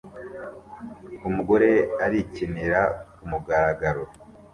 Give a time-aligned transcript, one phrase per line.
[1.27, 1.69] Umugore
[2.05, 2.81] arikinira
[3.15, 4.03] kumugaragaro